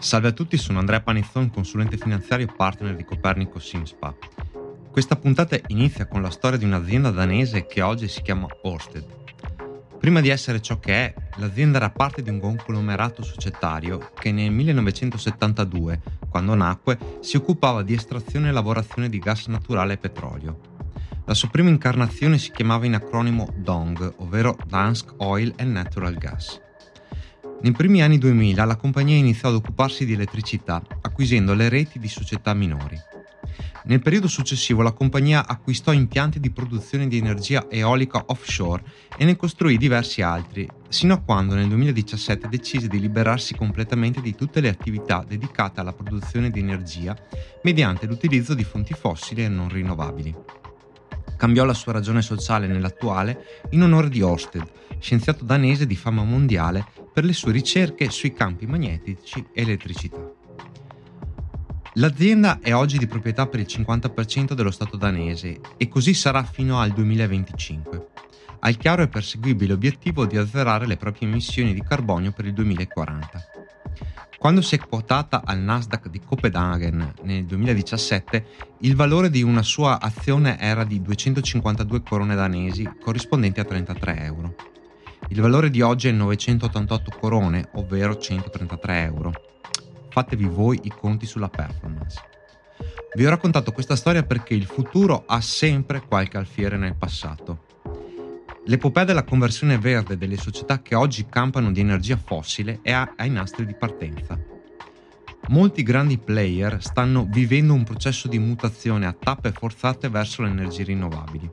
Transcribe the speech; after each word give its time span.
Salve 0.00 0.28
a 0.28 0.32
tutti, 0.32 0.56
sono 0.56 0.78
Andrea 0.78 1.00
Panizzon, 1.00 1.50
consulente 1.50 1.96
finanziario 1.96 2.46
partner 2.46 2.94
di 2.94 3.04
Copernico 3.04 3.58
Simspa. 3.58 4.14
Questa 4.92 5.16
puntata 5.16 5.58
inizia 5.66 6.06
con 6.06 6.22
la 6.22 6.30
storia 6.30 6.56
di 6.56 6.64
un'azienda 6.64 7.10
danese 7.10 7.66
che 7.66 7.82
oggi 7.82 8.06
si 8.06 8.22
chiama 8.22 8.46
Orsted. 8.62 9.04
Prima 9.98 10.20
di 10.20 10.28
essere 10.28 10.62
ciò 10.62 10.78
che 10.78 10.92
è, 10.92 11.14
l'azienda 11.38 11.78
era 11.78 11.90
parte 11.90 12.22
di 12.22 12.30
un 12.30 12.38
conglomerato 12.38 13.24
societario 13.24 14.12
che 14.14 14.30
nel 14.30 14.52
1972, 14.52 16.00
quando 16.28 16.54
nacque, 16.54 16.96
si 17.18 17.36
occupava 17.36 17.82
di 17.82 17.94
estrazione 17.94 18.48
e 18.48 18.52
lavorazione 18.52 19.08
di 19.08 19.18
gas 19.18 19.46
naturale 19.46 19.94
e 19.94 19.98
petrolio. 19.98 20.60
La 21.24 21.34
sua 21.34 21.48
prima 21.48 21.70
incarnazione 21.70 22.38
si 22.38 22.52
chiamava 22.52 22.86
in 22.86 22.94
acronimo 22.94 23.52
DONG, 23.56 24.14
ovvero 24.18 24.56
Dansk 24.64 25.14
Oil 25.16 25.52
and 25.58 25.72
Natural 25.72 26.14
Gas. 26.14 26.66
Nei 27.60 27.72
primi 27.72 28.02
anni 28.02 28.18
2000 28.18 28.64
la 28.64 28.76
compagnia 28.76 29.16
iniziò 29.16 29.48
ad 29.48 29.56
occuparsi 29.56 30.04
di 30.04 30.12
elettricità, 30.12 30.80
acquisendo 31.00 31.54
le 31.54 31.68
reti 31.68 31.98
di 31.98 32.06
società 32.06 32.54
minori. 32.54 32.96
Nel 33.84 34.00
periodo 34.00 34.28
successivo 34.28 34.82
la 34.82 34.92
compagnia 34.92 35.46
acquistò 35.46 35.92
impianti 35.92 36.38
di 36.38 36.50
produzione 36.50 37.08
di 37.08 37.16
energia 37.16 37.66
eolica 37.68 38.22
offshore 38.26 38.84
e 39.16 39.24
ne 39.24 39.34
costruì 39.34 39.76
diversi 39.76 40.22
altri, 40.22 40.68
sino 40.88 41.14
a 41.14 41.20
quando 41.20 41.54
nel 41.54 41.66
2017 41.68 42.48
decise 42.48 42.86
di 42.86 43.00
liberarsi 43.00 43.54
completamente 43.54 44.20
di 44.20 44.34
tutte 44.36 44.60
le 44.60 44.68
attività 44.68 45.24
dedicate 45.26 45.80
alla 45.80 45.92
produzione 45.92 46.50
di 46.50 46.60
energia 46.60 47.16
mediante 47.62 48.06
l'utilizzo 48.06 48.54
di 48.54 48.62
fonti 48.62 48.94
fossili 48.94 49.42
e 49.42 49.48
non 49.48 49.68
rinnovabili. 49.68 50.57
Cambiò 51.38 51.64
la 51.64 51.72
sua 51.72 51.92
ragione 51.92 52.20
sociale 52.20 52.66
nell'attuale 52.66 53.62
in 53.70 53.82
onore 53.82 54.08
di 54.08 54.20
Orsted, 54.22 54.68
scienziato 54.98 55.44
danese 55.44 55.86
di 55.86 55.94
fama 55.94 56.24
mondiale 56.24 56.84
per 57.12 57.24
le 57.24 57.32
sue 57.32 57.52
ricerche 57.52 58.10
sui 58.10 58.32
campi 58.32 58.66
magnetici 58.66 59.46
e 59.52 59.62
elettricità. 59.62 60.18
L'azienda 61.94 62.58
è 62.60 62.74
oggi 62.74 62.98
di 62.98 63.06
proprietà 63.06 63.46
per 63.46 63.60
il 63.60 63.66
50% 63.68 64.54
dello 64.54 64.72
Stato 64.72 64.96
danese 64.96 65.60
e 65.76 65.88
così 65.88 66.12
sarà 66.12 66.42
fino 66.42 66.80
al 66.80 66.90
2025. 66.90 68.06
Ha 68.58 68.68
il 68.68 68.76
chiaro 68.76 69.02
e 69.02 69.08
perseguibile 69.08 69.74
obiettivo 69.74 70.26
di 70.26 70.36
azzerare 70.36 70.88
le 70.88 70.96
proprie 70.96 71.28
emissioni 71.28 71.72
di 71.72 71.84
carbonio 71.84 72.32
per 72.32 72.46
il 72.46 72.52
2040. 72.52 73.67
Quando 74.38 74.62
si 74.62 74.76
è 74.76 74.78
quotata 74.78 75.42
al 75.44 75.58
Nasdaq 75.58 76.08
di 76.08 76.20
Copenaghen 76.20 77.12
nel 77.22 77.44
2017, 77.44 78.46
il 78.82 78.94
valore 78.94 79.30
di 79.30 79.42
una 79.42 79.64
sua 79.64 80.00
azione 80.00 80.60
era 80.60 80.84
di 80.84 81.02
252 81.02 82.02
corone 82.02 82.36
danesi, 82.36 82.88
corrispondenti 83.02 83.58
a 83.58 83.64
33 83.64 84.20
euro. 84.20 84.54
Il 85.30 85.40
valore 85.40 85.70
di 85.70 85.80
oggi 85.80 86.06
è 86.06 86.12
988 86.12 87.16
corone, 87.18 87.68
ovvero 87.72 88.16
133 88.16 89.02
euro. 89.02 89.32
Fatevi 90.08 90.44
voi 90.44 90.78
i 90.84 90.90
conti 90.90 91.26
sulla 91.26 91.48
performance. 91.48 92.22
Vi 93.16 93.26
ho 93.26 93.30
raccontato 93.30 93.72
questa 93.72 93.96
storia 93.96 94.22
perché 94.22 94.54
il 94.54 94.66
futuro 94.66 95.24
ha 95.26 95.40
sempre 95.40 96.00
qualche 96.00 96.36
alfiere 96.36 96.76
nel 96.76 96.94
passato. 96.94 97.66
L'epopea 98.68 99.04
della 99.04 99.24
conversione 99.24 99.78
verde 99.78 100.18
delle 100.18 100.36
società 100.36 100.82
che 100.82 100.94
oggi 100.94 101.26
campano 101.26 101.72
di 101.72 101.80
energia 101.80 102.18
fossile 102.18 102.80
è 102.82 102.92
ai 103.16 103.30
nastri 103.30 103.64
di 103.64 103.72
partenza. 103.72 104.38
Molti 105.48 105.82
grandi 105.82 106.18
player 106.18 106.76
stanno 106.82 107.26
vivendo 107.30 107.72
un 107.72 107.82
processo 107.82 108.28
di 108.28 108.38
mutazione 108.38 109.06
a 109.06 109.16
tappe 109.18 109.52
forzate 109.52 110.10
verso 110.10 110.42
le 110.42 110.50
energie 110.50 110.82
rinnovabili. 110.82 111.50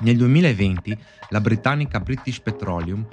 Nel 0.00 0.16
2020 0.16 0.98
la 1.28 1.40
britannica 1.40 2.00
British 2.00 2.40
Petroleum 2.40 3.06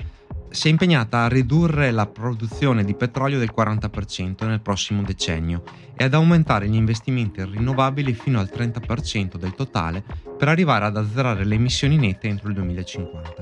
si 0.53 0.67
è 0.67 0.69
impegnata 0.69 1.23
a 1.23 1.27
ridurre 1.27 1.89
la 1.89 2.05
produzione 2.05 2.83
di 2.83 2.93
petrolio 2.93 3.39
del 3.39 3.51
40% 3.57 4.45
nel 4.45 4.61
prossimo 4.61 5.01
decennio 5.01 5.63
e 5.95 6.03
ad 6.03 6.13
aumentare 6.13 6.69
gli 6.69 6.75
investimenti 6.75 7.39
in 7.39 7.51
rinnovabili 7.51 8.13
fino 8.13 8.39
al 8.39 8.51
30% 8.53 9.37
del 9.37 9.55
totale 9.55 10.03
per 10.37 10.49
arrivare 10.49 10.85
ad 10.85 10.95
azzerare 10.95 11.43
le 11.43 11.55
emissioni 11.55 11.97
nette 11.97 12.27
entro 12.27 12.49
il 12.49 12.53
2050. 12.53 13.33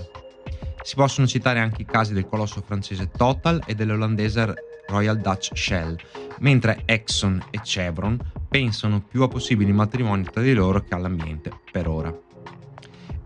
Si 0.81 0.95
possono 0.95 1.27
citare 1.27 1.59
anche 1.59 1.81
i 1.81 1.85
casi 1.85 2.13
del 2.13 2.27
colosso 2.27 2.63
francese 2.66 3.11
Total 3.11 3.61
e 3.66 3.75
dell'olandese 3.75 4.53
Royal 4.88 5.19
Dutch 5.19 5.51
Shell, 5.53 5.97
mentre 6.39 6.83
Exxon 6.85 7.44
e 7.50 7.59
Chevron 7.61 8.17
pensano 8.47 9.01
più 9.01 9.21
a 9.23 9.27
possibili 9.27 9.73
matrimoni 9.73 10.23
tra 10.23 10.41
di 10.41 10.53
loro 10.53 10.81
che 10.81 10.95
all'ambiente, 10.95 11.51
per 11.71 11.89
ora. 11.89 12.31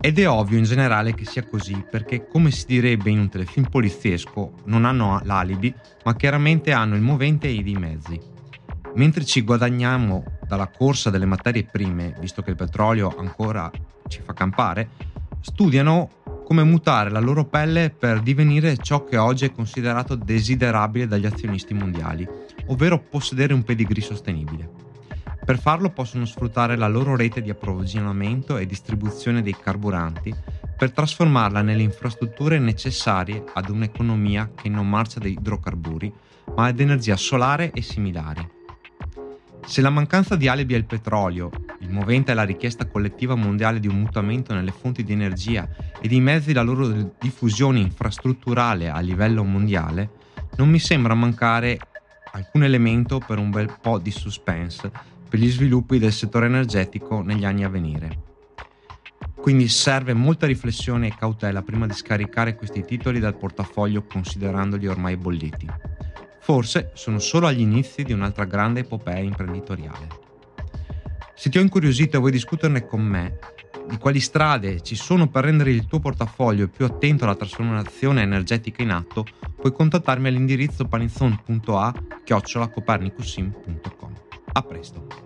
Ed 0.06 0.20
è 0.20 0.28
ovvio 0.28 0.56
in 0.56 0.62
generale 0.62 1.14
che 1.14 1.24
sia 1.24 1.42
così 1.42 1.84
perché, 1.90 2.28
come 2.28 2.52
si 2.52 2.64
direbbe 2.64 3.10
in 3.10 3.18
un 3.18 3.28
telefilm 3.28 3.68
poliziesco, 3.68 4.52
non 4.66 4.84
hanno 4.84 5.20
l'alibi, 5.24 5.74
ma 6.04 6.14
chiaramente 6.14 6.70
hanno 6.70 6.94
il 6.94 7.00
movente 7.00 7.48
e 7.48 7.54
i 7.54 7.74
mezzi. 7.74 8.16
Mentre 8.94 9.24
ci 9.24 9.40
guadagniamo 9.40 10.22
dalla 10.46 10.68
corsa 10.68 11.10
delle 11.10 11.24
materie 11.26 11.64
prime, 11.64 12.14
visto 12.20 12.40
che 12.42 12.50
il 12.50 12.56
petrolio 12.56 13.16
ancora 13.18 13.68
ci 14.06 14.20
fa 14.22 14.32
campare, 14.32 14.90
studiano 15.40 16.08
come 16.44 16.62
mutare 16.62 17.10
la 17.10 17.18
loro 17.18 17.44
pelle 17.44 17.90
per 17.90 18.20
divenire 18.20 18.76
ciò 18.76 19.02
che 19.02 19.16
oggi 19.16 19.46
è 19.46 19.50
considerato 19.50 20.14
desiderabile 20.14 21.08
dagli 21.08 21.26
azionisti 21.26 21.74
mondiali, 21.74 22.24
ovvero 22.66 23.02
possedere 23.02 23.52
un 23.52 23.64
pedigree 23.64 24.04
sostenibile. 24.04 24.85
Per 25.46 25.60
farlo 25.60 25.90
possono 25.90 26.24
sfruttare 26.24 26.74
la 26.74 26.88
loro 26.88 27.14
rete 27.14 27.40
di 27.40 27.50
approvvigionamento 27.50 28.56
e 28.56 28.66
distribuzione 28.66 29.42
dei 29.42 29.56
carburanti 29.56 30.34
per 30.76 30.90
trasformarla 30.90 31.62
nelle 31.62 31.82
infrastrutture 31.82 32.58
necessarie 32.58 33.44
ad 33.54 33.68
un'economia 33.68 34.50
che 34.56 34.68
non 34.68 34.88
marcia 34.88 35.20
da 35.20 35.28
idrocarburi, 35.28 36.12
ma 36.56 36.66
ad 36.66 36.80
energia 36.80 37.16
solare 37.16 37.70
e 37.70 37.80
similari. 37.80 38.44
Se 39.64 39.80
la 39.80 39.90
mancanza 39.90 40.34
di 40.34 40.48
alibi 40.48 40.74
il 40.74 40.84
petrolio, 40.84 41.50
il 41.78 41.92
movente 41.92 42.32
è 42.32 42.34
la 42.34 42.42
richiesta 42.42 42.88
collettiva 42.88 43.36
mondiale 43.36 43.78
di 43.78 43.86
un 43.86 44.00
mutamento 44.00 44.52
nelle 44.52 44.72
fonti 44.72 45.04
di 45.04 45.12
energia 45.12 45.68
e 46.00 46.08
di 46.08 46.18
mezzi 46.18 46.52
la 46.52 46.62
loro 46.62 47.14
diffusione 47.20 47.78
infrastrutturale 47.78 48.90
a 48.90 48.98
livello 48.98 49.44
mondiale, 49.44 50.10
non 50.56 50.68
mi 50.68 50.80
sembra 50.80 51.14
mancare 51.14 51.78
alcun 52.32 52.64
elemento 52.64 53.20
per 53.24 53.38
un 53.38 53.50
bel 53.52 53.78
po' 53.80 53.98
di 53.98 54.10
suspense 54.10 55.14
per 55.28 55.38
gli 55.38 55.50
sviluppi 55.50 55.98
del 55.98 56.12
settore 56.12 56.46
energetico 56.46 57.22
negli 57.22 57.44
anni 57.44 57.64
a 57.64 57.68
venire. 57.68 58.24
Quindi 59.34 59.68
serve 59.68 60.12
molta 60.12 60.46
riflessione 60.46 61.06
e 61.06 61.14
cautela 61.16 61.62
prima 61.62 61.86
di 61.86 61.92
scaricare 61.92 62.56
questi 62.56 62.84
titoli 62.84 63.20
dal 63.20 63.36
portafoglio 63.36 64.04
considerandoli 64.04 64.88
ormai 64.88 65.16
bolliti. 65.16 65.68
Forse 66.40 66.90
sono 66.94 67.18
solo 67.18 67.46
agli 67.46 67.60
inizi 67.60 68.02
di 68.02 68.12
un'altra 68.12 68.44
grande 68.44 68.80
epopea 68.80 69.18
imprenditoriale. 69.18 70.24
Se 71.34 71.50
ti 71.50 71.58
ho 71.58 71.60
incuriosito 71.60 72.16
e 72.16 72.18
vuoi 72.18 72.32
discuterne 72.32 72.86
con 72.86 73.02
me, 73.02 73.38
di 73.86 73.98
quali 73.98 74.20
strade 74.20 74.80
ci 74.80 74.96
sono 74.96 75.28
per 75.28 75.44
rendere 75.44 75.70
il 75.70 75.86
tuo 75.86 76.00
portafoglio 76.00 76.68
più 76.68 76.84
attento 76.84 77.24
alla 77.24 77.36
trasformazione 77.36 78.22
energetica 78.22 78.82
in 78.82 78.90
atto, 78.90 79.24
puoi 79.54 79.72
contattarmi 79.72 80.28
all'indirizzo 80.28 80.86
panizzon.a 80.86 81.94
chiocciolacopernicusim.com. 82.24 84.15
A 84.56 84.62
presto! 84.62 85.25